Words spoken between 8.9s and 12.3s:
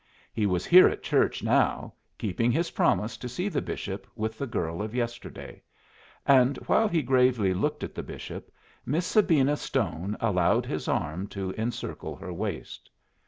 Sabina Stone allowed his arm to encircle